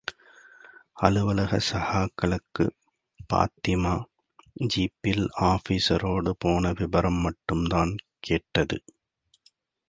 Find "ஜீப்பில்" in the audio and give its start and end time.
4.67-5.25